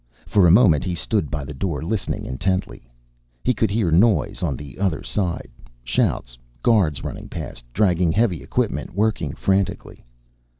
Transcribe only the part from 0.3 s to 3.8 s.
a moment he stood by the door listening intently. He could